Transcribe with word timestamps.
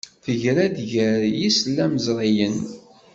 Tegra-d 0.23 0.77
gar 0.91 1.21
yislamẓriyen. 1.41 2.57